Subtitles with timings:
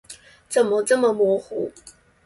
[0.49, 1.71] 怎么这么模糊？